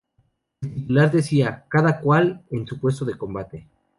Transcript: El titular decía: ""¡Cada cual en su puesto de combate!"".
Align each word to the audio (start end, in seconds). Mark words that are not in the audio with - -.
El 0.63 0.73
titular 0.73 1.11
decía: 1.11 1.65
""¡Cada 1.69 1.99
cual 1.99 2.41
en 2.49 2.65
su 2.65 2.79
puesto 2.79 3.05
de 3.05 3.15
combate!"". 3.19 3.67